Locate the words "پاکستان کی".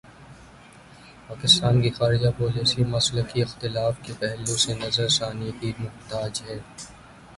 1.27-1.89